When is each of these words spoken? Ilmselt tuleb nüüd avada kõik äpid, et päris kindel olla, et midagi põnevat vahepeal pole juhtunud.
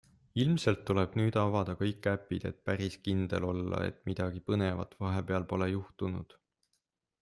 Ilmselt 0.43 0.79
tuleb 0.89 1.11
nüüd 1.19 1.37
avada 1.41 1.75
kõik 1.81 2.09
äpid, 2.13 2.49
et 2.51 2.59
päris 2.71 2.97
kindel 3.09 3.47
olla, 3.53 3.85
et 3.93 4.03
midagi 4.13 4.45
põnevat 4.51 5.01
vahepeal 5.07 5.51
pole 5.53 5.73
juhtunud. 5.79 6.41